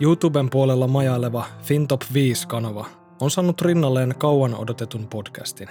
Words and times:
YouTuben 0.00 0.50
puolella 0.50 0.86
majaileva 0.86 1.44
FinTop 1.62 2.02
5-kanava 2.02 2.86
on 3.20 3.30
saanut 3.30 3.60
rinnalleen 3.60 4.14
kauan 4.18 4.54
odotetun 4.54 5.06
podcastin. 5.08 5.68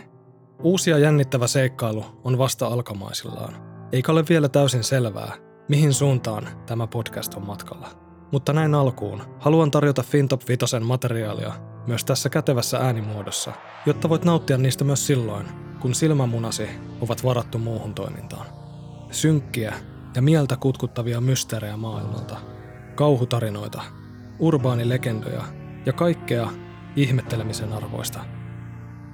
Uusi 0.59 0.89
ja 0.89 0.97
jännittävä 0.97 1.47
seikkailu 1.47 2.05
on 2.23 2.37
vasta 2.37 2.67
alkamaisillaan, 2.67 3.53
eikä 3.91 4.11
ole 4.11 4.23
vielä 4.29 4.49
täysin 4.49 4.83
selvää, 4.83 5.33
mihin 5.69 5.93
suuntaan 5.93 6.47
tämä 6.65 6.87
podcast 6.87 7.33
on 7.33 7.45
matkalla. 7.45 7.87
Mutta 8.31 8.53
näin 8.53 8.75
alkuun 8.75 9.21
haluan 9.39 9.71
tarjota 9.71 10.03
FinTop 10.03 10.41
5 10.47 10.79
materiaalia 10.79 11.53
myös 11.87 12.05
tässä 12.05 12.29
kätevässä 12.29 12.77
äänimuodossa, 12.77 13.53
jotta 13.85 14.09
voit 14.09 14.25
nauttia 14.25 14.57
niistä 14.57 14.83
myös 14.83 15.07
silloin, 15.07 15.45
kun 15.79 15.95
silmämunasi 15.95 16.69
ovat 17.01 17.23
varattu 17.23 17.57
muuhun 17.59 17.93
toimintaan. 17.93 18.45
Synkkiä 19.11 19.73
ja 20.15 20.21
mieltä 20.21 20.57
kutkuttavia 20.57 21.21
mysteerejä 21.21 21.77
maailmalta, 21.77 22.37
kauhutarinoita, 22.95 23.81
urbaanilegendoja 24.39 25.43
ja 25.85 25.93
kaikkea 25.93 26.49
ihmettelemisen 26.95 27.73
arvoista. 27.73 28.19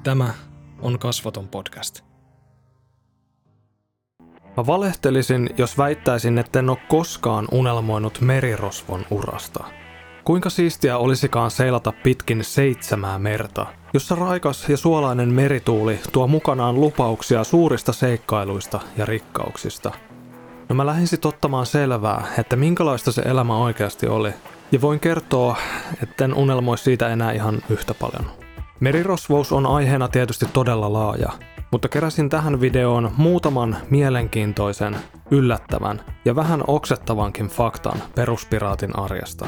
Tämä 0.04 0.34
on 0.82 1.00
Kasvaton 1.00 1.48
podcast. 1.48 2.02
Mä 4.58 4.68
valehtelisin, 4.68 5.50
jos 5.58 5.78
väittäisin, 5.78 6.38
että 6.38 6.60
en 6.60 6.70
ole 6.70 6.78
koskaan 6.88 7.48
unelmoinut 7.52 8.22
merirosvon 8.22 9.06
urasta. 9.12 9.64
Kuinka 10.24 10.50
siistiä 10.50 10.98
olisikaan 10.98 11.52
seilata 11.52 11.94
pitkin 12.04 12.44
seitsemää 12.44 13.20
merta, 13.20 13.66
jossa 13.94 14.16
raikas 14.16 14.70
ja 14.70 14.78
suolainen 14.78 15.34
merituuli 15.34 16.00
tuo 16.12 16.28
mukanaan 16.28 16.82
lupauksia 16.82 17.44
suurista 17.44 17.94
seikkailuista 17.94 18.80
ja 18.98 19.06
rikkauksista. 19.06 19.92
No 20.70 20.76
mä 20.76 20.86
lähdin 20.86 21.08
sit 21.08 21.26
ottamaan 21.26 21.66
selvää, 21.66 22.28
että 22.38 22.56
minkälaista 22.56 23.12
se 23.12 23.22
elämä 23.22 23.58
oikeasti 23.58 24.08
oli, 24.08 24.34
ja 24.72 24.82
voin 24.82 25.00
kertoa, 25.00 25.58
en 26.24 26.34
unelmoi 26.34 26.78
siitä 26.78 27.10
enää 27.10 27.32
ihan 27.32 27.62
yhtä 27.70 27.94
paljon. 27.94 28.32
Merirosvous 28.80 29.52
on 29.52 29.66
aiheena 29.66 30.08
tietysti 30.08 30.46
todella 30.54 30.94
laaja, 30.94 31.30
mutta 31.72 31.90
keräsin 31.90 32.30
tähän 32.30 32.62
videoon 32.62 33.12
muutaman 33.18 33.78
mielenkiintoisen, 33.90 34.96
yllättävän 35.32 36.02
ja 36.26 36.36
vähän 36.36 36.64
oksettavankin 36.68 37.48
faktan 37.48 38.04
peruspiraatin 38.16 39.00
arjesta. 39.00 39.48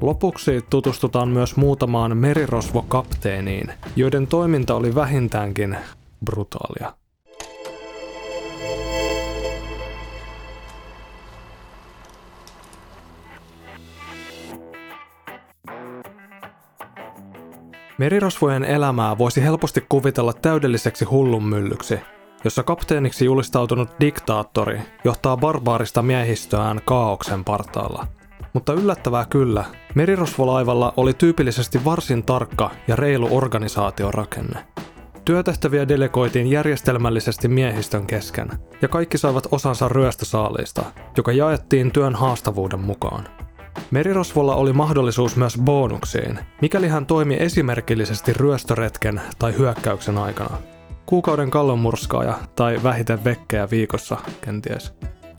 Lopuksi 0.00 0.60
tutustutaan 0.70 1.28
myös 1.28 1.56
muutamaan 1.56 2.16
merirosvokapteeniin, 2.16 3.72
joiden 3.96 4.26
toiminta 4.26 4.74
oli 4.74 4.94
vähintäänkin 4.94 5.76
brutaalia. 6.24 7.01
Merirosvojen 18.02 18.64
elämää 18.64 19.18
voisi 19.18 19.42
helposti 19.42 19.86
kuvitella 19.88 20.32
täydelliseksi 20.32 21.04
hullunmyllyksi, 21.04 21.98
jossa 22.44 22.62
kapteeniksi 22.62 23.24
julistautunut 23.24 23.88
diktaattori 24.00 24.80
johtaa 25.04 25.36
barbaarista 25.36 26.02
miehistöään 26.02 26.80
kaauksen 26.84 27.44
partaalla. 27.44 28.06
Mutta 28.52 28.72
yllättävää 28.72 29.26
kyllä, 29.30 29.64
merirosvolaivalla 29.94 30.94
oli 30.96 31.14
tyypillisesti 31.14 31.84
varsin 31.84 32.22
tarkka 32.22 32.70
ja 32.88 32.96
reilu 32.96 33.28
organisaatiorakenne. 33.36 34.64
Työtehtäviä 35.24 35.88
delegoitiin 35.88 36.46
järjestelmällisesti 36.46 37.48
miehistön 37.48 38.06
kesken, 38.06 38.48
ja 38.82 38.88
kaikki 38.88 39.18
saivat 39.18 39.48
osansa 39.50 39.88
ryöstösaaliista, 39.88 40.84
joka 41.16 41.32
jaettiin 41.32 41.92
työn 41.92 42.14
haastavuuden 42.14 42.80
mukaan. 42.80 43.41
Merirosvolla 43.90 44.54
oli 44.54 44.72
mahdollisuus 44.72 45.36
myös 45.36 45.58
bonuksiin, 45.58 46.38
mikäli 46.60 46.88
hän 46.88 47.06
toimi 47.06 47.36
esimerkillisesti 47.40 48.32
ryöstöretken 48.32 49.20
tai 49.38 49.58
hyökkäyksen 49.58 50.18
aikana. 50.18 50.56
Kuukauden 51.06 51.50
kallonmurskaaja 51.50 52.38
tai 52.56 52.80
vähiten 52.82 53.24
vekkejä 53.24 53.70
viikossa, 53.70 54.16
kenties. 54.40 54.92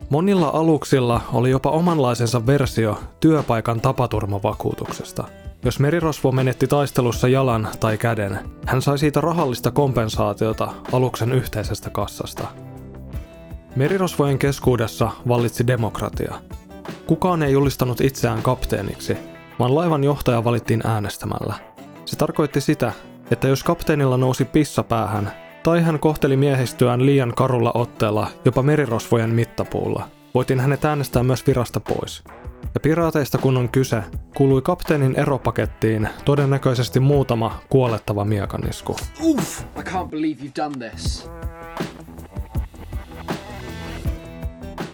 Monilla 0.09 0.47
aluksilla 0.47 1.21
oli 1.33 1.49
jopa 1.49 1.69
omanlaisensa 1.69 2.45
versio 2.45 2.99
työpaikan 3.19 3.81
tapaturmavakuutuksesta. 3.81 5.23
Jos 5.65 5.79
merirosvo 5.79 6.31
menetti 6.31 6.67
taistelussa 6.67 7.27
jalan 7.27 7.67
tai 7.79 7.97
käden, 7.97 8.39
hän 8.65 8.81
sai 8.81 8.97
siitä 8.97 9.21
rahallista 9.21 9.71
kompensaatiota 9.71 10.73
aluksen 10.91 11.31
yhteisestä 11.31 11.89
kassasta. 11.89 12.47
Merirosvojen 13.75 14.39
keskuudessa 14.39 15.11
vallitsi 15.27 15.67
demokratia, 15.67 16.35
Kukaan 17.13 17.43
ei 17.43 17.51
julistanut 17.53 18.01
itseään 18.01 18.41
kapteeniksi, 18.41 19.17
vaan 19.59 19.75
laivan 19.75 20.03
johtaja 20.03 20.43
valittiin 20.43 20.81
äänestämällä. 20.87 21.53
Se 22.05 22.15
tarkoitti 22.15 22.61
sitä, 22.61 22.93
että 23.31 23.47
jos 23.47 23.63
kapteenilla 23.63 24.17
nousi 24.17 24.45
pissa 24.45 24.83
päähän, 24.83 25.31
tai 25.63 25.81
hän 25.81 25.99
kohteli 25.99 26.37
miehistöään 26.37 27.05
liian 27.05 27.33
karulla 27.35 27.71
otteella 27.73 28.27
jopa 28.45 28.63
merirosvojen 28.63 29.29
mittapuulla, 29.29 30.09
voitiin 30.33 30.59
hänet 30.59 30.85
äänestää 30.85 31.23
myös 31.23 31.47
virasta 31.47 31.79
pois. 31.79 32.23
Ja 32.73 32.79
piraateista 32.79 33.37
kun 33.37 33.57
on 33.57 33.69
kyse, 33.69 34.03
kuului 34.35 34.61
kapteenin 34.61 35.15
eropakettiin 35.15 36.09
todennäköisesti 36.25 36.99
muutama 36.99 37.59
kuolettava 37.69 38.25
miekanisku. 38.25 38.95
Uff, 39.21 39.61
I 39.61 39.81
can't 39.81 40.09
believe 40.09 40.43
you've 40.43 40.63
done 40.63 40.89
this. 40.89 41.29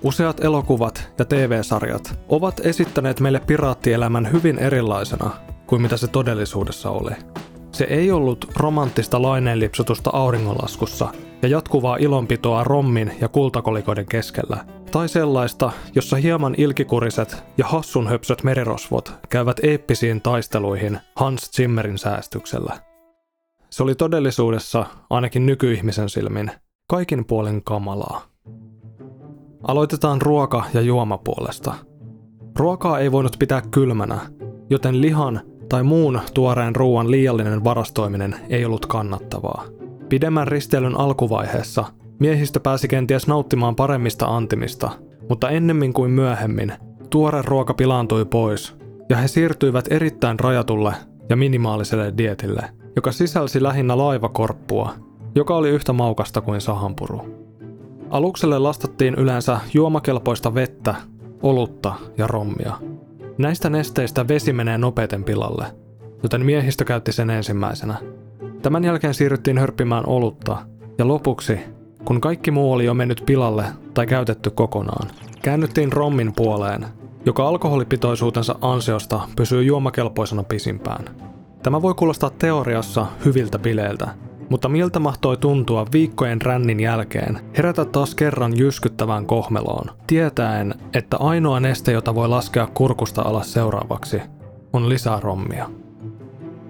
Useat 0.04 0.44
elokuvat 0.44 1.12
ja 1.18 1.26
TV-sarjat 1.26 2.20
ovat 2.30 2.66
esittäneet 2.66 3.20
meille 3.20 3.40
piraattielämän 3.40 4.32
hyvin 4.32 4.60
erilaisena 4.60 5.32
kuin 5.68 5.82
mitä 5.82 5.98
se 5.98 6.08
todellisuudessa 6.08 6.90
oli. 6.90 7.12
Se 7.72 7.84
ei 7.84 8.12
ollut 8.12 8.52
romanttista 8.56 9.22
laineenlipsutusta 9.22 10.10
auringonlaskussa 10.14 11.08
ja 11.42 11.50
jatkuvaa 11.50 11.98
ilonpitoa 11.98 12.64
rommin 12.64 13.12
ja 13.22 13.28
kultakolikoiden 13.28 14.06
keskellä, 14.06 14.66
tai 14.92 15.10
sellaista, 15.10 15.72
jossa 15.96 16.16
hieman 16.16 16.56
ilkikuriset 16.58 17.44
ja 17.58 17.66
hassunhöpsöt 17.68 18.44
merirosvot 18.44 19.14
käyvät 19.30 19.58
eeppisiin 19.64 20.22
taisteluihin 20.22 21.00
Hans 21.16 21.52
Zimmerin 21.52 21.98
säästyksellä. 21.98 22.80
Se 23.70 23.84
oli 23.84 23.96
todellisuudessa, 23.96 24.86
ainakin 25.10 25.46
nykyihmisen 25.46 26.10
silmin, 26.10 26.52
kaikin 26.88 27.26
puolin 27.26 27.64
kamalaa. 27.64 28.29
Aloitetaan 29.64 30.22
ruoka- 30.22 30.66
ja 30.74 30.82
juomapuolesta. 30.82 31.74
Ruokaa 32.60 33.00
ei 33.00 33.12
voinut 33.12 33.36
pitää 33.40 33.62
kylmänä, 33.72 34.20
joten 34.70 35.02
lihan 35.02 35.42
tai 35.70 35.84
muun 35.84 36.20
tuoreen 36.34 36.76
ruoan 36.76 37.12
liiallinen 37.12 37.64
varastoiminen 37.64 38.36
ei 38.50 38.66
ollut 38.66 38.86
kannattavaa. 38.86 39.64
Pidemmän 40.10 40.48
risteilyn 40.48 41.00
alkuvaiheessa 41.00 41.86
miehistö 42.20 42.60
pääsi 42.60 42.88
kenties 42.88 43.28
nauttimaan 43.28 43.76
paremmista 43.76 44.26
antimista, 44.26 44.92
mutta 45.30 45.50
ennemmin 45.50 45.94
kuin 45.94 46.12
myöhemmin 46.12 46.74
tuore 47.10 47.42
ruoka 47.46 47.74
pilaantui 47.74 48.26
pois 48.26 48.76
ja 49.10 49.18
he 49.18 49.28
siirtyivät 49.28 49.86
erittäin 49.90 50.40
rajatulle 50.40 50.94
ja 51.30 51.36
minimaaliselle 51.36 52.14
dietille, 52.18 52.70
joka 52.96 53.12
sisälsi 53.12 53.64
lähinnä 53.64 53.98
laivakorppua, 53.98 54.94
joka 55.36 55.56
oli 55.56 55.70
yhtä 55.70 55.94
maukasta 55.94 56.42
kuin 56.42 56.62
sahanpuru. 56.62 57.49
Alukselle 58.10 58.60
lastattiin 58.60 59.16
yleensä 59.16 59.60
juomakelpoista 59.74 60.54
vettä, 60.56 60.96
olutta 61.42 61.94
ja 62.18 62.28
rommia. 62.28 62.76
Näistä 63.38 63.70
nesteistä 63.70 64.28
vesi 64.28 64.54
menee 64.54 64.78
nopeiten 64.78 65.24
pilalle, 65.24 65.66
joten 66.24 66.46
miehistö 66.46 66.86
käytti 66.86 67.12
sen 67.12 67.30
ensimmäisenä. 67.30 67.96
Tämän 68.62 68.84
jälkeen 68.84 69.14
siirryttiin 69.14 69.58
hörppimään 69.58 70.06
olutta, 70.08 70.58
ja 70.98 71.08
lopuksi, 71.08 71.60
kun 72.06 72.22
kaikki 72.22 72.52
muu 72.52 72.74
oli 72.74 72.86
jo 72.86 72.94
mennyt 72.94 73.24
pilalle 73.26 73.66
tai 73.94 74.08
käytetty 74.08 74.50
kokonaan, 74.50 75.08
käännyttiin 75.42 75.94
rommin 75.94 76.34
puoleen, 76.36 76.86
joka 77.26 77.48
alkoholipitoisuutensa 77.48 78.56
ansiosta 78.62 79.22
pysyy 79.36 79.64
juomakelpoisena 79.64 80.44
pisimpään. 80.44 81.06
Tämä 81.64 81.82
voi 81.82 81.94
kuulostaa 81.94 82.30
teoriassa 82.30 83.06
hyviltä 83.26 83.60
bileiltä, 83.60 84.08
mutta 84.50 84.70
miltä 84.70 85.00
mahtoi 85.00 85.38
tuntua 85.38 85.86
viikkojen 85.94 86.42
rännin 86.42 86.80
jälkeen 86.80 87.40
herätä 87.58 87.86
taas 87.86 88.16
kerran 88.16 88.58
jyskyttävään 88.58 89.26
kohmeloon, 89.26 89.86
tietäen, 90.08 90.76
että 90.94 91.18
ainoa 91.18 91.60
neste, 91.60 91.92
jota 91.92 92.16
voi 92.16 92.28
laskea 92.28 92.68
kurkusta 92.74 93.22
alas 93.22 93.54
seuraavaksi, 93.54 94.22
on 94.74 94.90
lisää 94.90 95.20
rommia. 95.20 95.70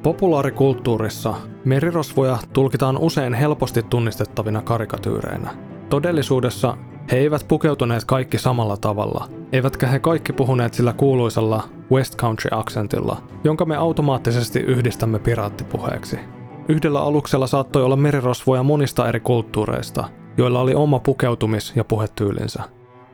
Populaarikulttuurissa 0.03 1.35
merirosvoja 1.65 2.37
tulkitaan 2.53 2.97
usein 2.97 3.33
helposti 3.33 3.83
tunnistettavina 3.83 4.61
karikatyyreinä. 4.61 5.49
Todellisuudessa 5.89 6.77
he 7.11 7.17
eivät 7.17 7.45
pukeutuneet 7.47 8.05
kaikki 8.05 8.37
samalla 8.37 8.77
tavalla, 8.77 9.27
eivätkä 9.51 9.87
he 9.87 9.99
kaikki 9.99 10.33
puhuneet 10.33 10.73
sillä 10.73 10.93
kuuluisella 10.93 11.63
West 11.91 12.15
Country-aksentilla, 12.15 13.17
jonka 13.43 13.65
me 13.65 13.75
automaattisesti 13.75 14.59
yhdistämme 14.59 15.19
piraattipuheeksi. 15.19 16.19
Yhdellä 16.69 17.01
aluksella 17.01 17.47
saattoi 17.47 17.83
olla 17.83 17.95
merirosvoja 17.95 18.63
monista 18.63 19.09
eri 19.09 19.19
kulttuureista, 19.19 20.09
joilla 20.37 20.59
oli 20.59 20.75
oma 20.75 20.99
pukeutumis- 20.99 21.73
ja 21.75 21.83
puhetyylinsä. 21.83 22.63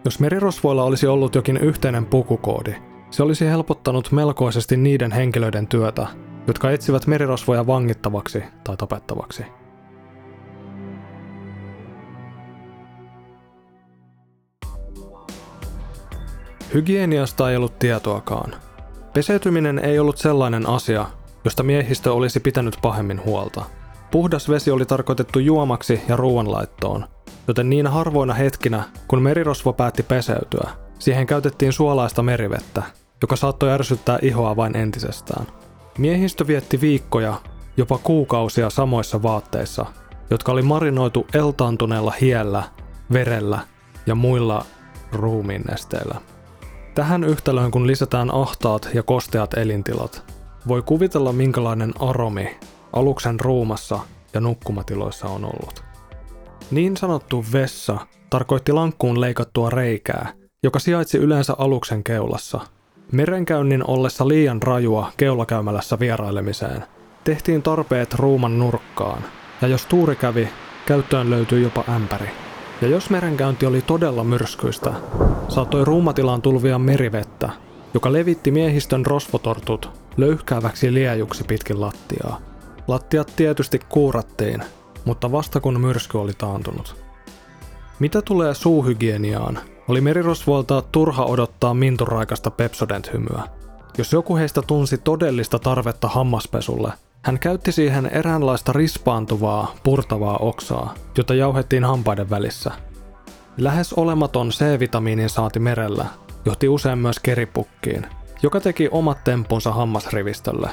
Jos 0.05 0.19
merirosvoilla 0.19 0.83
olisi 0.83 1.07
ollut 1.07 1.35
jokin 1.35 1.57
yhteinen 1.57 2.05
pukukoodi, 2.05 2.75
Se 3.09 3.23
olisi 3.23 3.45
helpottanut 3.45 4.11
melkoisesti 4.11 4.77
niiden 4.77 5.11
henkilöiden 5.11 5.67
työtä, 5.67 6.07
jotka 6.47 6.71
etsivät 6.71 7.07
merirosvoja 7.07 7.67
vangittavaksi 7.67 8.43
tai 8.63 8.77
tapettavaksi. 8.77 9.45
Hygieniasta 16.73 17.51
ei 17.51 17.57
ollut 17.57 17.79
tietoakaan. 17.79 18.55
Peseytyminen 19.13 19.79
ei 19.79 19.99
ollut 19.99 20.17
sellainen 20.17 20.69
asia, 20.69 21.05
josta 21.45 21.63
miehistö 21.63 22.13
olisi 22.13 22.39
pitänyt 22.39 22.77
pahemmin 22.81 23.25
huolta. 23.25 23.65
Puhdas 24.11 24.49
vesi 24.49 24.71
oli 24.71 24.85
tarkoitettu 24.85 25.39
juomaksi 25.39 26.01
ja 26.07 26.15
ruoanlaittoon, 26.15 27.05
joten 27.47 27.69
niin 27.69 27.87
harvoina 27.87 28.33
hetkinä, 28.33 28.83
kun 29.07 29.21
merirosvo 29.21 29.73
päätti 29.73 30.03
peseytyä, 30.03 30.69
siihen 30.99 31.27
käytettiin 31.27 31.73
suolaista 31.73 32.23
merivettä, 32.23 32.83
joka 33.21 33.35
saattoi 33.35 33.71
ärsyttää 33.71 34.19
ihoa 34.21 34.55
vain 34.55 34.75
entisestään. 34.77 35.45
Miehistö 35.97 36.47
vietti 36.47 36.81
viikkoja, 36.81 37.41
jopa 37.77 37.97
kuukausia 37.97 38.69
samoissa 38.69 39.23
vaatteissa, 39.23 39.85
jotka 40.29 40.51
oli 40.51 40.61
marinoitu 40.61 41.27
eltaantuneella 41.33 42.13
hiellä, 42.21 42.63
verellä 43.13 43.59
ja 44.05 44.15
muilla 44.15 44.65
ruumiinnesteillä. 45.11 46.15
Tähän 46.95 47.23
yhtälöön 47.23 47.71
kun 47.71 47.87
lisätään 47.87 48.33
ahtaat 48.33 48.89
ja 48.93 49.03
kosteat 49.03 49.53
elintilat, 49.53 50.34
voi 50.67 50.81
kuvitella 50.81 51.33
minkälainen 51.33 51.93
aromi 51.99 52.57
aluksen 52.93 53.39
ruumassa 53.39 53.99
ja 54.33 54.41
nukkumatiloissa 54.41 55.27
on 55.27 55.45
ollut. 55.45 55.83
Niin 56.71 56.97
sanottu 56.97 57.45
vessa 57.53 57.97
tarkoitti 58.29 58.71
lankkuun 58.71 59.21
leikattua 59.21 59.69
reikää, 59.69 60.33
joka 60.63 60.79
sijaitsi 60.79 61.17
yleensä 61.17 61.53
aluksen 61.57 62.03
keulassa. 62.03 62.59
Merenkäynnin 63.11 63.89
ollessa 63.89 64.27
liian 64.27 64.61
rajua 64.61 65.11
keulakäymälässä 65.17 65.99
vierailemiseen, 65.99 66.83
tehtiin 67.23 67.61
tarpeet 67.61 68.13
ruuman 68.13 68.59
nurkkaan, 68.59 69.21
ja 69.61 69.67
jos 69.67 69.85
tuuri 69.85 70.15
kävi, 70.15 70.49
käyttöön 70.85 71.29
löytyi 71.29 71.63
jopa 71.63 71.83
ämpäri. 71.95 72.29
Ja 72.81 72.87
jos 72.87 73.09
merenkäynti 73.09 73.65
oli 73.65 73.81
todella 73.81 74.23
myrskyistä, 74.23 74.93
saattoi 75.47 75.85
ruumatilaan 75.85 76.41
tulvia 76.41 76.79
merivettä, 76.79 77.49
joka 77.93 78.13
levitti 78.13 78.51
miehistön 78.51 79.05
rosvotortut 79.05 80.04
löyhkääväksi 80.17 80.93
liejuksi 80.93 81.43
pitkin 81.43 81.81
lattiaa. 81.81 82.41
Lattiat 82.87 83.33
tietysti 83.35 83.79
kuurattiin, 83.89 84.63
mutta 85.05 85.31
vasta 85.31 85.59
kun 85.59 85.81
myrsky 85.81 86.17
oli 86.17 86.33
taantunut. 86.37 86.95
Mitä 87.99 88.21
tulee 88.21 88.53
suuhygieniaan, 88.53 89.59
oli 89.87 90.01
merirosvoilta 90.01 90.83
turha 90.91 91.25
odottaa 91.25 91.73
minturaikasta 91.73 92.51
Pepsodent-hymyä. 92.51 93.43
Jos 93.97 94.13
joku 94.13 94.35
heistä 94.35 94.61
tunsi 94.61 94.97
todellista 94.97 95.59
tarvetta 95.59 96.07
hammaspesulle, 96.07 96.93
hän 97.21 97.39
käytti 97.39 97.71
siihen 97.71 98.05
eräänlaista 98.05 98.73
rispaantuvaa, 98.73 99.75
purtavaa 99.83 100.37
oksaa, 100.37 100.93
jota 101.17 101.33
jauhettiin 101.33 101.83
hampaiden 101.83 102.29
välissä. 102.29 102.71
Lähes 103.57 103.93
olematon 103.93 104.49
C-vitamiinin 104.49 105.29
saati 105.29 105.59
merellä 105.59 106.05
johti 106.45 106.69
usein 106.69 106.97
myös 106.97 107.19
keripukkiin, 107.19 108.05
joka 108.43 108.59
teki 108.59 108.89
omat 108.91 109.23
tempunsa 109.23 109.71
hammasrivistölle. 109.71 110.69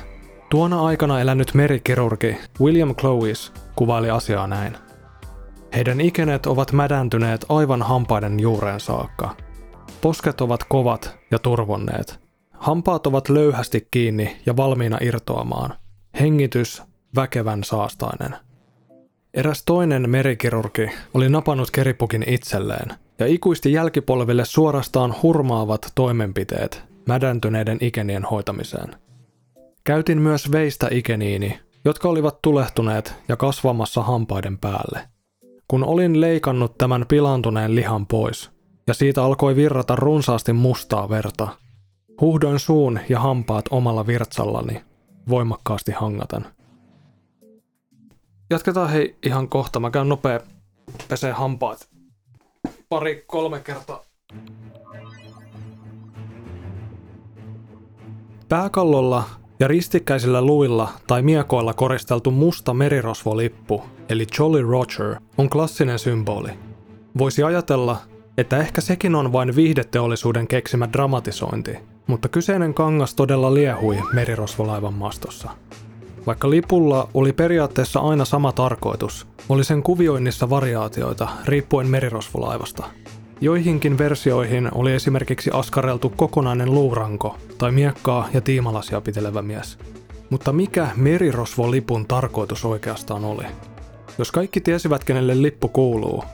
Tuona 0.50 0.85
aikana 0.85 1.20
elänyt 1.20 1.55
merikirurgi 1.55 2.37
William 2.61 2.94
Clovis 2.94 3.53
kuvaili 3.76 4.11
asiaa 4.11 4.47
näin. 4.47 4.76
Heidän 5.75 6.00
ikenet 6.00 6.47
ovat 6.47 6.73
mädäntyneet 6.73 7.47
aivan 7.49 7.82
hampaiden 7.82 8.41
juureen 8.41 8.81
saakka. 8.81 9.37
Posket 10.00 10.41
ovat 10.41 10.64
kovat 10.64 11.17
ja 11.31 11.38
turvonneet. 11.38 12.20
Hampaat 12.53 13.06
ovat 13.06 13.29
löyhästi 13.29 13.88
kiinni 13.91 14.37
ja 14.47 14.56
valmiina 14.56 14.99
irtoamaan. 15.00 15.75
Hengitys 16.20 16.82
väkevän 17.17 17.65
saastainen. 17.65 18.37
Eräs 19.35 19.62
toinen 19.65 20.11
merikirurgi 20.11 20.91
oli 21.15 21.29
napannut 21.29 21.70
keripukin 21.70 22.25
itselleen 22.26 22.88
ja 23.19 23.26
ikuisti 23.26 23.73
jälkipolville 23.73 24.44
suorastaan 24.44 25.15
hurmaavat 25.23 25.93
toimenpiteet 25.94 26.92
mädäntyneiden 27.09 27.79
ikenien 27.81 28.25
hoitamiseen. 28.25 28.97
Käytin 29.85 30.19
myös 30.19 30.53
veistä 30.53 30.89
ikeniini, 30.91 31.61
jotka 31.85 32.09
olivat 32.09 32.43
tulehtuneet 32.43 33.15
ja 33.29 33.37
kasvamassa 33.37 34.03
hampaiden 34.03 34.59
päälle. 34.59 35.09
Kun 35.69 35.85
olin 35.85 36.21
leikannut 36.21 36.79
tämän 36.79 37.05
pilantuneen 37.09 37.75
lihan 37.75 38.07
pois, 38.07 38.51
ja 38.87 38.95
siitä 38.95 39.25
alkoi 39.25 39.57
virrata 39.57 39.97
runsaasti 39.97 40.53
mustaa 40.53 41.09
verta, 41.09 41.49
huhdoin 42.21 42.59
suun 42.59 43.01
ja 43.09 43.21
hampaat 43.21 43.65
omalla 43.71 44.07
virtsallani, 44.07 44.83
voimakkaasti 45.29 45.93
hangaten. 45.93 46.47
Jatketaan 48.51 48.91
hei 48.91 49.17
ihan 49.23 49.49
kohta. 49.49 49.81
Mä 49.81 49.91
käyn 49.91 50.09
nopea 50.09 50.41
pesee 51.09 51.33
hampaat. 51.33 51.89
Pari, 52.89 53.25
kolme 53.27 53.61
kertaa. 53.61 54.05
Pääkallolla 58.53 59.25
ja 59.61 59.69
ristikkäisillä 59.69 60.43
luilla 60.43 60.89
tai 61.07 61.23
miekoilla 61.23 61.75
koristeltu 61.75 62.31
musta 62.31 62.75
merirosvolippu, 62.75 63.83
eli 64.09 64.27
Jolly 64.39 64.63
Roger, 64.63 65.17
on 65.39 65.51
klassinen 65.51 65.99
symboli. 65.99 66.51
Voisi 67.19 67.43
ajatella, 67.43 67.97
että 68.39 68.59
ehkä 68.59 68.81
sekin 68.81 69.15
on 69.15 69.33
vain 69.33 69.57
viihdeteollisuuden 69.57 70.49
keksimä 70.49 70.89
dramatisointi, 70.93 71.77
mutta 72.07 72.29
kyseinen 72.29 72.75
kangas 72.75 73.15
todella 73.15 73.55
liehui 73.55 74.03
merirosvolaivan 74.13 74.95
mastossa. 74.95 75.51
Vaikka 76.27 76.51
lipulla 76.51 77.09
oli 77.15 77.33
periaatteessa 77.33 78.01
aina 78.01 78.25
sama 78.25 78.53
tarkoitus, 78.53 79.27
oli 79.49 79.65
sen 79.65 79.83
kuvioinnissa 79.83 80.51
variaatioita 80.51 81.29
riippuen 81.45 81.87
merirosvolaivasta– 81.87 82.85
Joihinkin 83.43 83.99
versioihin 83.99 84.69
oli 84.75 84.93
esimerkiksi 84.93 85.50
askareltu 85.53 86.12
kokonainen 86.17 86.75
luuranko 86.75 87.37
tai 87.59 87.73
miekkaa 87.73 88.29
ja 88.35 88.41
tiimalasia 88.41 89.00
pitelevä 89.00 89.43
mies. 89.43 89.79
Mutta 90.31 90.53
mikä 90.53 90.89
merirosvolipun 90.97 92.06
tarkoitus 92.06 92.65
oikeastaan 92.65 93.25
oli? 93.25 93.44
Jos 94.19 94.33
kaikki 94.33 94.61
tiesivät, 94.61 95.05
kenelle 95.05 95.43
lippu 95.43 95.69
kuuluu, 95.69 96.25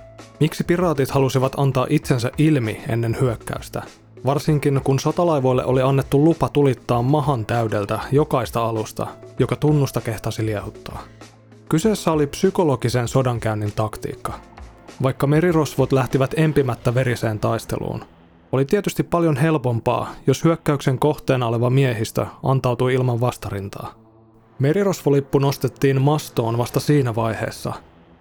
miksi 0.40 0.64
piraatit 0.64 1.10
halusivat 1.10 1.52
antaa 1.56 1.86
itsensä 1.90 2.30
ilmi 2.38 2.80
ennen 2.88 3.16
hyökkäystä? 3.20 3.82
Varsinkin 4.26 4.80
kun 4.84 4.98
sotalaivoille 4.98 5.64
oli 5.64 5.82
annettu 5.82 6.24
lupa 6.24 6.48
tulittaa 6.48 7.02
mahan 7.02 7.46
täydeltä 7.46 8.00
jokaista 8.12 8.64
alusta, 8.64 9.06
joka 9.38 9.56
tunnusta 9.56 10.00
kehtasi 10.00 10.46
liehuttaa. 10.46 11.02
Kyseessä 11.68 12.12
oli 12.12 12.26
psykologisen 12.26 13.08
sodankäynnin 13.08 13.72
taktiikka– 13.76 14.32
vaikka 15.02 15.26
merirosvot 15.26 15.92
lähtivät 15.92 16.34
empimättä 16.36 16.94
veriseen 16.94 17.38
taisteluun. 17.38 18.04
Oli 18.52 18.64
tietysti 18.64 19.02
paljon 19.02 19.36
helpompaa, 19.36 20.12
jos 20.26 20.44
hyökkäyksen 20.44 20.98
kohteena 20.98 21.46
oleva 21.46 21.70
miehistö 21.70 22.26
antautui 22.42 22.94
ilman 22.94 23.20
vastarintaa. 23.20 23.94
Merirosvolippu 24.58 25.38
nostettiin 25.38 26.02
mastoon 26.02 26.58
vasta 26.58 26.80
siinä 26.80 27.14
vaiheessa, 27.14 27.72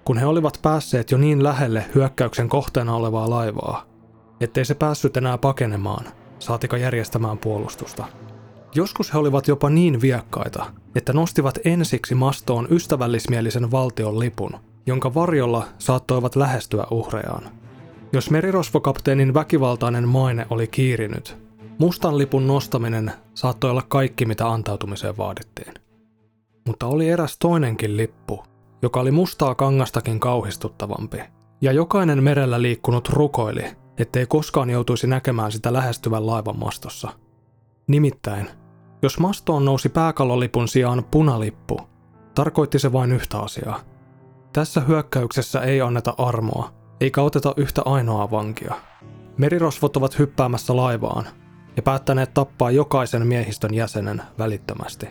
kun 0.05 0.17
he 0.17 0.25
olivat 0.25 0.59
päässeet 0.61 1.11
jo 1.11 1.17
niin 1.17 1.43
lähelle 1.43 1.85
hyökkäyksen 1.95 2.49
kohteena 2.49 2.95
olevaa 2.95 3.29
laivaa, 3.29 3.85
ettei 4.41 4.65
se 4.65 4.75
päässyt 4.75 5.17
enää 5.17 5.37
pakenemaan, 5.37 6.05
saatika 6.39 6.77
järjestämään 6.77 7.37
puolustusta. 7.37 8.05
Joskus 8.75 9.13
he 9.13 9.17
olivat 9.17 9.47
jopa 9.47 9.69
niin 9.69 10.01
viekkaita, 10.01 10.65
että 10.95 11.13
nostivat 11.13 11.59
ensiksi 11.65 12.15
mastoon 12.15 12.67
ystävällismielisen 12.71 13.71
valtion 13.71 14.19
lipun– 14.19 14.51
jonka 14.87 15.13
varjolla 15.13 15.67
saattoivat 15.79 16.35
lähestyä 16.35 16.87
uhrejaan. 16.91 17.49
Jos 18.13 18.29
merirosvokapteenin 18.29 19.33
väkivaltainen 19.33 20.07
maine 20.07 20.45
oli 20.49 20.67
kiirinyt, 20.67 21.37
mustan 21.79 22.17
lipun 22.17 22.47
nostaminen 22.47 23.11
saattoi 23.33 23.71
olla 23.71 23.83
kaikki, 23.87 24.25
mitä 24.25 24.49
antautumiseen 24.49 25.17
vaadittiin. 25.17 25.73
Mutta 26.67 26.87
oli 26.87 27.09
eräs 27.09 27.37
toinenkin 27.37 27.97
lippu, 27.97 28.43
joka 28.81 28.99
oli 28.99 29.11
mustaa 29.11 29.55
kangastakin 29.55 30.19
kauhistuttavampi, 30.19 31.17
ja 31.61 31.71
jokainen 31.71 32.23
merellä 32.23 32.61
liikkunut 32.61 33.09
rukoili, 33.09 33.63
ettei 33.97 34.25
koskaan 34.25 34.69
joutuisi 34.69 35.07
näkemään 35.07 35.51
sitä 35.51 35.73
lähestyvän 35.73 36.27
laivan 36.27 36.59
mastossa. 36.59 37.09
Nimittäin, 37.87 38.49
jos 39.01 39.19
mastoon 39.19 39.65
nousi 39.65 39.89
pääkallolipun 39.89 40.67
sijaan 40.67 41.03
punalippu, 41.11 41.79
tarkoitti 42.35 42.79
se 42.79 42.93
vain 42.93 43.11
yhtä 43.11 43.39
asiaa– 43.39 43.79
tässä 44.53 44.81
hyökkäyksessä 44.81 45.61
ei 45.61 45.81
anneta 45.81 46.13
armoa, 46.17 46.73
eikä 47.01 47.21
oteta 47.21 47.53
yhtä 47.57 47.81
ainoaa 47.85 48.31
vankia. 48.31 48.75
Merirosvot 49.37 49.97
ovat 49.97 50.19
hyppäämässä 50.19 50.75
laivaan 50.75 51.27
ja 51.75 51.83
päättäneet 51.83 52.33
tappaa 52.33 52.71
jokaisen 52.71 53.27
miehistön 53.27 53.73
jäsenen 53.73 54.21
välittömästi. 54.37 55.07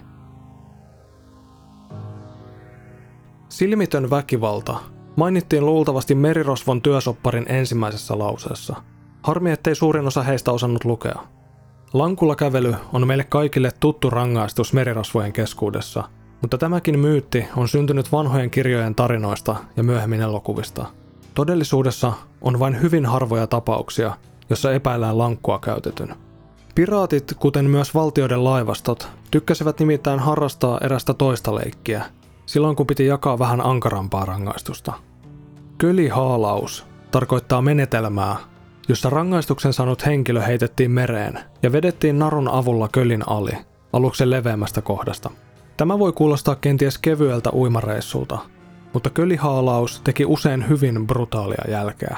Silmitön 3.48 4.10
väkivalta 4.10 4.76
mainittiin 5.16 5.66
luultavasti 5.66 6.14
merirosvon 6.14 6.82
työsopparin 6.82 7.46
ensimmäisessä 7.48 8.18
lauseessa. 8.18 8.76
Harmi, 9.22 9.50
ettei 9.50 9.74
suurin 9.74 10.06
osa 10.06 10.22
heistä 10.22 10.52
osannut 10.52 10.84
lukea. 10.84 11.18
Lankulla 11.92 12.36
kävely 12.36 12.74
on 12.92 13.06
meille 13.06 13.24
kaikille 13.24 13.70
tuttu 13.80 14.10
rangaistus 14.10 14.72
merirosvojen 14.72 15.32
keskuudessa, 15.32 16.04
mutta 16.40 16.58
tämäkin 16.58 16.98
myytti 16.98 17.46
on 17.56 17.68
syntynyt 17.68 18.12
vanhojen 18.12 18.50
kirjojen 18.50 18.94
tarinoista 18.94 19.56
ja 19.76 19.82
myöhemmin 19.82 20.20
elokuvista. 20.20 20.86
Todellisuudessa 21.34 22.12
on 22.40 22.58
vain 22.58 22.82
hyvin 22.82 23.06
harvoja 23.06 23.46
tapauksia, 23.46 24.16
jossa 24.50 24.72
epäillään 24.72 25.18
lankkua 25.18 25.58
käytetyn. 25.58 26.14
Piraatit, 26.74 27.34
kuten 27.38 27.64
myös 27.64 27.94
valtioiden 27.94 28.44
laivastot, 28.44 29.08
tykkäsivät 29.30 29.80
nimittäin 29.80 30.20
harrastaa 30.20 30.78
erästä 30.82 31.14
toista 31.14 31.54
leikkiä, 31.54 32.04
silloin 32.46 32.76
kun 32.76 32.86
piti 32.86 33.06
jakaa 33.06 33.38
vähän 33.38 33.66
ankarampaa 33.66 34.24
rangaistusta. 34.24 34.92
Kölihaalaus 35.78 36.86
tarkoittaa 37.10 37.62
menetelmää, 37.62 38.36
jossa 38.88 39.10
rangaistuksen 39.10 39.72
saanut 39.72 40.06
henkilö 40.06 40.42
heitettiin 40.42 40.90
mereen 40.90 41.38
ja 41.62 41.72
vedettiin 41.72 42.18
narun 42.18 42.48
avulla 42.48 42.88
kölin 42.88 43.28
ali, 43.28 43.52
aluksen 43.92 44.30
leveämmästä 44.30 44.82
kohdasta. 44.82 45.30
Tämä 45.76 45.98
voi 45.98 46.12
kuulostaa 46.12 46.54
kenties 46.54 46.98
kevyeltä 46.98 47.50
uimareissulta, 47.52 48.38
mutta 48.92 49.10
kölihaalaus 49.10 50.00
teki 50.04 50.24
usein 50.26 50.68
hyvin 50.68 51.06
brutaalia 51.06 51.64
jälkeä. 51.70 52.16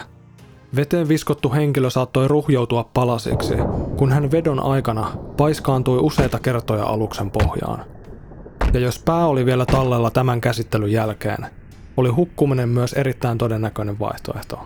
Veteen 0.76 1.08
viskottu 1.08 1.52
henkilö 1.52 1.90
saattoi 1.90 2.28
ruhjoutua 2.28 2.84
palasiksi, 2.94 3.54
kun 3.96 4.12
hän 4.12 4.30
vedon 4.30 4.60
aikana 4.60 5.12
paiskaantui 5.36 5.98
useita 5.98 6.38
kertoja 6.38 6.84
aluksen 6.84 7.30
pohjaan. 7.30 7.84
Ja 8.72 8.80
jos 8.80 8.98
pää 8.98 9.26
oli 9.26 9.46
vielä 9.46 9.66
tallella 9.66 10.10
tämän 10.10 10.40
käsittelyn 10.40 10.92
jälkeen, 10.92 11.46
oli 11.96 12.08
hukkuminen 12.08 12.68
myös 12.68 12.92
erittäin 12.92 13.38
todennäköinen 13.38 13.98
vaihtoehto. 13.98 14.58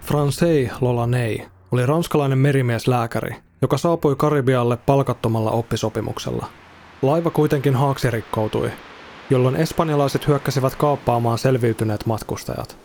Francais 0.00 0.70
Lolaney 0.80 1.38
oli 1.72 1.86
ranskalainen 1.86 2.38
merimieslääkäri, 2.38 3.36
joka 3.62 3.78
saapui 3.78 4.16
Karibialle 4.16 4.76
palkattomalla 4.76 5.50
oppisopimuksella. 5.50 6.46
Laiva 7.02 7.30
kuitenkin 7.30 7.74
haaksirikkoutui, 7.74 8.70
jolloin 9.30 9.56
espanjalaiset 9.56 10.28
hyökkäsivät 10.28 10.74
kaappaamaan 10.74 11.38
selviytyneet 11.38 12.06
matkustajat. 12.06 12.76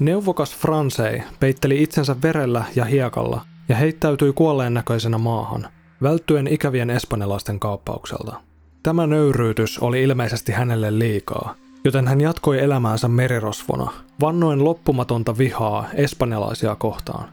Neuvokas 0.00 0.56
Francais 0.56 1.22
peitteli 1.40 1.82
itsensä 1.82 2.16
verellä 2.22 2.64
ja 2.76 2.84
hiekalla 2.84 3.40
ja 3.68 3.76
heittäytyi 3.76 4.32
kuolleen 4.32 4.74
näköisenä 4.74 5.18
maahan, 5.18 5.68
välttyen 6.02 6.46
ikävien 6.46 6.90
espanjalaisten 6.90 7.60
kaappaukselta. 7.60 8.40
Tämä 8.82 9.06
nöyryytys 9.06 9.78
oli 9.78 10.02
ilmeisesti 10.02 10.52
hänelle 10.52 10.98
liikaa, 10.98 11.54
joten 11.84 12.08
hän 12.08 12.20
jatkoi 12.20 12.62
elämäänsä 12.62 13.08
merirosvona, 13.08 13.92
vannoen 14.20 14.64
loppumatonta 14.64 15.38
vihaa 15.38 15.86
espanjalaisia 15.94 16.74
kohtaan. 16.74 17.28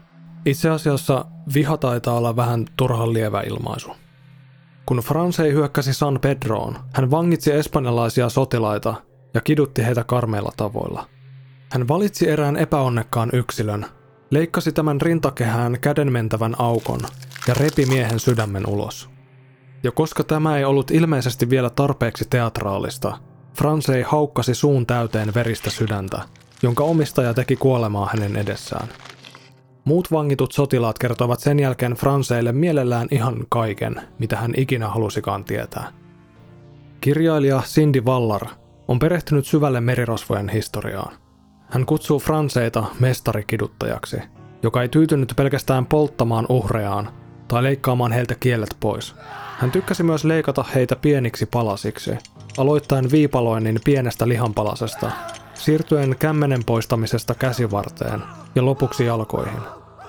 Itse 0.46 0.70
asiassa 0.70 1.24
viha 1.54 1.76
taitaa 1.76 2.14
olla 2.14 2.36
vähän 2.36 2.66
turhan 2.76 3.12
lievä 3.12 3.40
ilmaisu. 3.40 3.90
Kun 4.88 4.96
Fransei 4.96 5.52
hyökkäsi 5.52 5.94
San 5.94 6.18
Pedroon, 6.20 6.78
hän 6.92 7.10
vangitsi 7.10 7.52
espanjalaisia 7.52 8.28
sotilaita 8.28 8.94
ja 9.34 9.40
kidutti 9.40 9.86
heitä 9.86 10.04
karmeilla 10.04 10.52
tavoilla. 10.56 11.08
Hän 11.72 11.88
valitsi 11.88 12.28
erään 12.28 12.56
epäonnekkaan 12.56 13.30
yksilön, 13.32 13.86
leikkasi 14.30 14.72
tämän 14.72 15.00
rintakehään 15.00 15.80
kädenmentävän 15.80 16.54
aukon 16.58 17.00
ja 17.48 17.54
repi 17.54 17.86
miehen 17.86 18.20
sydämen 18.20 18.68
ulos. 18.68 19.10
Ja 19.82 19.92
koska 19.92 20.24
tämä 20.24 20.58
ei 20.58 20.64
ollut 20.64 20.90
ilmeisesti 20.90 21.50
vielä 21.50 21.70
tarpeeksi 21.70 22.24
teatraalista, 22.30 23.18
Fransei 23.58 24.02
haukkasi 24.02 24.54
suun 24.54 24.86
täyteen 24.86 25.34
veristä 25.34 25.70
sydäntä, 25.70 26.20
jonka 26.62 26.84
omistaja 26.84 27.34
teki 27.34 27.56
kuolemaa 27.56 28.10
hänen 28.12 28.36
edessään. 28.36 28.88
Muut 29.88 30.12
vangitut 30.12 30.52
sotilaat 30.52 30.98
kertoivat 30.98 31.40
sen 31.40 31.60
jälkeen 31.60 31.92
Franseille 31.92 32.52
mielellään 32.52 33.08
ihan 33.10 33.36
kaiken, 33.48 34.02
mitä 34.18 34.36
hän 34.36 34.54
ikinä 34.56 34.88
halusikaan 34.88 35.44
tietää. 35.44 35.92
Kirjailija 37.00 37.62
Cindy 37.64 38.04
Vallar 38.04 38.46
on 38.88 38.98
perehtynyt 38.98 39.46
syvälle 39.46 39.80
merirosvojen 39.80 40.48
historiaan. 40.48 41.14
Hän 41.70 41.86
kutsuu 41.86 42.18
Franseita 42.18 42.84
mestarikiduttajaksi, 43.00 44.16
joka 44.62 44.82
ei 44.82 44.88
tyytynyt 44.88 45.32
pelkästään 45.36 45.86
polttamaan 45.86 46.46
uhrejaan 46.48 47.10
tai 47.48 47.62
leikkaamaan 47.62 48.12
heiltä 48.12 48.34
kielet 48.34 48.76
pois. 48.80 49.14
Hän 49.58 49.70
tykkäsi 49.70 50.02
myös 50.02 50.24
leikata 50.24 50.64
heitä 50.74 50.96
pieniksi 50.96 51.46
palasiksi, 51.46 52.10
aloittaen 52.58 53.10
viipaloinnin 53.10 53.80
pienestä 53.84 54.28
lihanpalasesta, 54.28 55.10
siirtyen 55.54 56.16
kämmenen 56.18 56.64
poistamisesta 56.64 57.34
käsivarteen 57.34 58.22
ja 58.54 58.64
lopuksi 58.64 59.04
jalkoihin. 59.04 59.60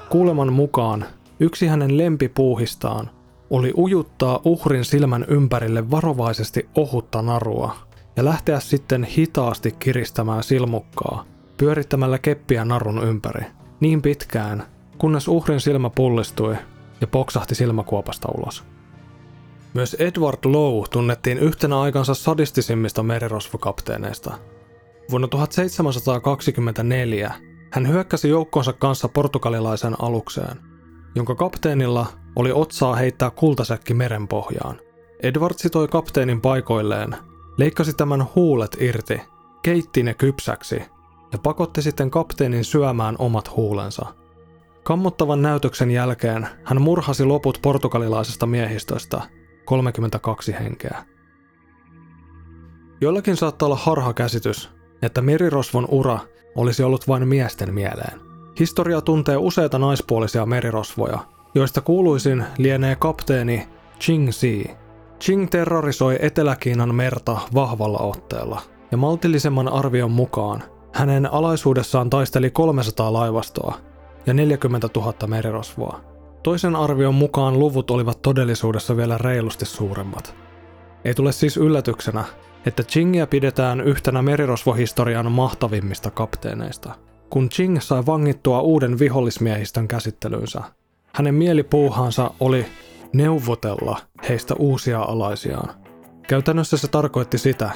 Kuuleman 0.10 0.53
mukaan 0.53 1.06
yksi 1.39 1.68
hänen 1.68 1.98
lempipuuhistaan 1.98 3.10
oli 3.50 3.74
ujuttaa 3.77 4.39
uhrin 4.46 4.86
silmän 4.86 5.25
ympärille 5.27 5.91
varovaisesti 5.91 6.70
ohutta 6.75 7.22
narua 7.22 7.75
ja 8.15 8.25
lähteä 8.25 8.60
sitten 8.60 9.03
hitaasti 9.03 9.72
kiristämään 9.72 10.44
silmukkaa, 10.44 11.25
pyörittämällä 11.58 12.18
keppiä 12.18 12.65
narun 12.65 13.03
ympäri, 13.03 13.46
niin 13.79 14.01
pitkään, 14.01 14.63
kunnes 14.98 15.27
uhrin 15.27 15.60
silmä 15.60 15.89
pullistui 15.89 16.56
ja 17.01 17.08
poksahti 17.08 17.56
silmäkuopasta 17.56 18.27
ulos. 18.38 18.63
Myös 19.73 19.93
Edward 19.93 20.39
Lowe 20.45 20.88
tunnettiin 20.91 21.38
yhtenä 21.38 21.81
aikansa 21.81 22.13
sadistisimmista 22.13 23.03
merirosvokapteeneista. 23.03 24.33
Vuonna 25.11 25.27
1724 25.27 27.33
hän 27.71 27.88
hyökkäsi 27.88 28.29
joukkonsa 28.29 28.73
kanssa 28.73 29.07
portugalilaisen 29.07 29.95
alukseen, 30.01 30.57
jonka 31.15 31.35
kapteenilla 31.35 32.07
oli 32.35 32.51
otsaa 32.51 32.95
heittää 32.95 33.29
kultasäkki 33.29 33.93
meren 33.93 34.27
pohjaan. 34.27 34.79
Edward 35.23 35.53
sitoi 35.57 35.88
kapteenin 35.88 36.41
paikoilleen, 36.41 37.15
leikkasi 37.57 37.93
tämän 37.93 38.25
huulet 38.35 38.77
irti, 38.79 39.21
keitti 39.63 40.03
ne 40.03 40.13
kypsäksi 40.13 40.75
ja 41.31 41.39
pakotti 41.43 41.81
sitten 41.81 42.11
kapteenin 42.11 42.63
syömään 42.63 43.15
omat 43.19 43.55
huulensa. 43.55 44.05
Kammottavan 44.83 45.41
näytöksen 45.41 45.91
jälkeen 45.91 46.47
hän 46.63 46.81
murhasi 46.81 47.25
loput 47.25 47.59
portugalilaisesta 47.61 48.45
miehistöstä– 48.45 49.21
32 49.69 50.55
henkeä. 50.59 51.03
Joillakin 53.01 53.35
saattaa 53.35 53.65
olla 53.65 53.75
harha 53.75 54.13
käsitys, 54.13 54.69
että 55.01 55.21
merirosvon 55.21 55.88
ura 55.91 56.19
olisi 56.55 56.83
ollut 56.83 57.07
vain 57.07 57.27
miesten 57.27 57.73
mieleen. 57.73 58.19
Historia 58.59 59.01
tuntee 59.01 59.38
useita 59.38 59.79
naispuolisia 59.79 60.45
merirosvoja, 60.45 61.19
joista 61.55 61.81
kuuluisin 61.81 62.45
lienee 62.57 62.95
kapteeni 62.95 63.67
Ching 63.99 64.31
Si. 64.31 64.71
Ching 65.21 65.47
terrorisoi 65.49 66.19
Etelä-Kiinan 66.21 66.95
merta 66.95 67.38
vahvalla 67.53 67.99
otteella, 67.99 68.61
ja 68.91 68.97
maltillisemman 68.97 69.67
arvion 69.67 70.11
mukaan 70.11 70.63
hänen 70.93 71.33
alaisuudessaan 71.33 72.09
taisteli 72.09 72.49
300 72.51 73.13
laivastoa 73.13 73.77
ja 74.25 74.33
40 74.33 74.89
000 74.95 75.13
merirosvoa. 75.27 76.01
Toisen 76.43 76.75
arvion 76.75 77.15
mukaan 77.15 77.60
luvut 77.60 77.91
olivat 77.91 78.22
todellisuudessa 78.22 78.98
vielä 78.98 79.17
reilusti 79.17 79.65
suuremmat. 79.65 80.36
Ei 81.05 81.13
tule 81.13 81.31
siis 81.31 81.58
yllätyksenä, 81.58 82.24
että 82.65 82.84
Chingia 82.84 83.27
pidetään 83.27 83.81
yhtenä 83.81 84.22
merirosvohistorian 84.22 85.31
mahtavimmista 85.31 86.12
kapteeneista. 86.12 86.93
Kun 87.29 87.50
Ching 87.50 87.79
sai 87.81 88.05
vangittua 88.05 88.62
uuden 88.62 89.00
vihollismiehistön 89.00 89.88
käsittelyynsä, 89.88 90.62
hänen 91.13 91.36
mielipuuhansa 91.36 92.31
oli 92.39 92.65
neuvotella 93.13 94.00
heistä 94.29 94.53
uusia 94.60 95.01
alaisiaan. 95.01 95.69
Käytännössä 96.27 96.77
se 96.77 96.88
tarkoitti 96.88 97.38
sitä, 97.38 97.72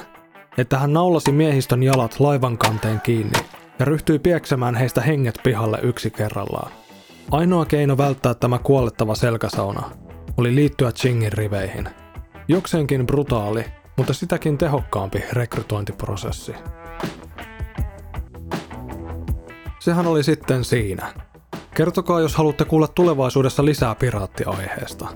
että 0.58 0.78
hän 0.78 0.92
naulasi 0.92 1.32
miehistön 1.32 1.82
jalat 1.82 2.20
laivan 2.20 2.58
kanteen 2.58 3.00
kiinni 3.00 3.38
ja 3.78 3.84
ryhtyi 3.84 4.18
pieksemään 4.18 4.74
heistä 4.74 5.00
henget 5.00 5.40
pihalle 5.42 5.78
yksi 5.82 6.10
kerrallaan. 6.10 6.83
Ainoa 7.30 7.64
keino 7.64 7.98
välttää 7.98 8.34
tämä 8.34 8.58
kuolettava 8.58 9.14
selkäsauna 9.14 9.90
oli 10.36 10.54
liittyä 10.54 10.92
Chingin 10.92 11.32
riveihin. 11.32 11.88
Jokseenkin 12.48 13.06
brutaali, 13.06 13.64
mutta 13.96 14.14
sitäkin 14.14 14.58
tehokkaampi 14.58 15.24
rekrytointiprosessi. 15.32 16.54
Sehän 19.80 20.06
oli 20.06 20.22
sitten 20.22 20.64
siinä. 20.64 21.14
Kertokaa, 21.74 22.20
jos 22.20 22.34
haluatte 22.34 22.64
kuulla 22.64 22.88
tulevaisuudessa 22.88 23.64
lisää 23.64 23.94
piraattiaiheesta. 23.94 25.08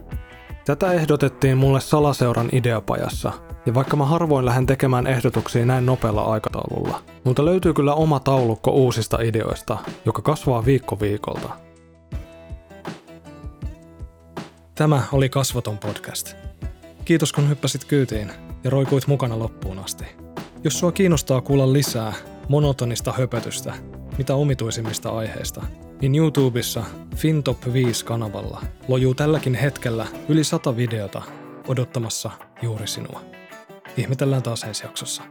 Tätä 0.65 0.93
ehdotettiin 0.93 1.59
mulle 1.59 1.81
Salaseuran 1.81 2.49
ideapajassa, 2.53 3.33
ja 3.67 3.75
vaikka 3.75 3.97
mä 3.97 4.07
harvoin 4.07 4.47
lähden 4.47 4.67
tekemään 4.67 5.07
ehdotuksia 5.07 5.67
näin 5.67 5.87
nopealla 5.87 6.23
aikataululla, 6.23 7.03
mutta 7.25 7.45
löytyy 7.45 7.75
kyllä 7.75 7.95
oma 7.95 8.21
taulukko 8.21 8.71
uusista 8.71 9.19
ideoista, 9.23 9.79
joka 10.05 10.23
kasvaa 10.23 10.65
viikko 10.65 11.01
viikolta– 11.01 11.49
Tämä 14.79 15.03
oli 15.13 15.29
Kasvoton 15.29 15.79
podcast. 15.79 16.37
Kiitos 17.05 17.33
kun 17.33 17.49
hyppäsit 17.49 17.85
kyytiin 17.85 18.33
ja 18.65 18.71
roikuit 18.71 19.07
mukana 19.07 19.39
loppuun 19.39 19.79
asti. 19.79 20.05
Jos 20.65 20.79
sua 20.79 20.93
kiinnostaa 20.93 21.41
kuulla 21.41 21.73
lisää 21.73 22.13
monotonista 22.49 23.13
höpötystä, 23.13 23.75
mitä 24.19 24.35
omituisimmista 24.35 25.11
aiheista, 25.11 25.63
niin 26.01 26.15
YouTubessa 26.15 26.85
FinTop 27.17 27.59
5-kanavalla 27.67 28.63
lojuu 28.89 29.15
tälläkin 29.15 29.55
hetkellä 29.55 30.07
yli 30.29 30.45
sata 30.45 30.77
videota 30.77 31.23
odottamassa 31.69 32.31
juuri 32.63 32.87
sinua. 32.87 33.21
Ihmetellään 33.97 34.43
taas 34.43 34.65
ensi 34.65 34.85
jaksossa. 34.85 35.23